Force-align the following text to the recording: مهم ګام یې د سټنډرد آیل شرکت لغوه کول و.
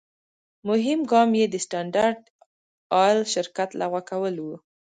مهم 0.67 0.99
ګام 1.11 1.29
یې 1.39 1.45
د 1.49 1.55
سټنډرد 1.65 2.19
آیل 3.03 3.19
شرکت 3.33 3.69
لغوه 3.79 4.01
کول 4.09 4.35
و. 4.41 4.47